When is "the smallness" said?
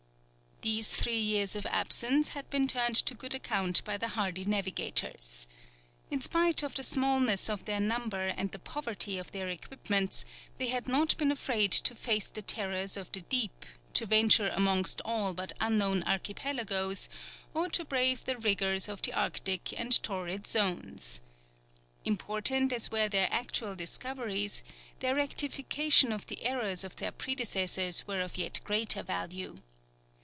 6.75-7.49